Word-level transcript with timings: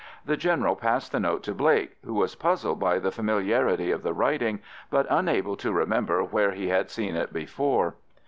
The 0.25 0.35
General 0.35 0.75
passed 0.75 1.11
the 1.11 1.19
note 1.19 1.43
to 1.43 1.53
Blake, 1.53 1.95
who 2.03 2.15
was 2.15 2.33
puzzled 2.33 2.79
by 2.79 2.97
the 2.97 3.11
familiarity 3.11 3.91
of 3.91 4.01
the 4.01 4.15
writing, 4.15 4.57
but 4.89 5.05
unable 5.11 5.55
to 5.57 5.71
remember 5.71 6.23
where 6.23 6.53
he 6.53 6.69
had 6.69 6.89
seen 6.89 7.15
it 7.15 7.31
before. 7.31 7.93